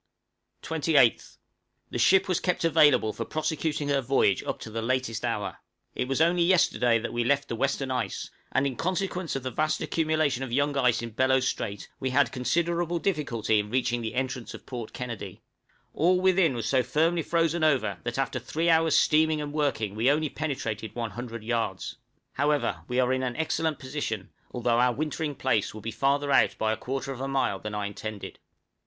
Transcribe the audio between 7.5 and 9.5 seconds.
western ice, and in consequence of